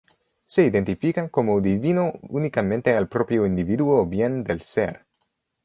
Se 0.45 0.65
identifica 0.65 1.29
como 1.29 1.61
divino 1.61 2.13
únicamente 2.23 2.95
al 2.95 3.07
propio 3.07 3.45
individuo 3.45 4.01
o 4.01 4.07
bien 4.07 4.43
del 4.43 4.59
Ser. 4.61 5.05